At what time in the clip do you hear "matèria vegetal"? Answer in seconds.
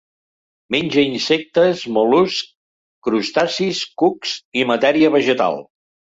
4.73-5.63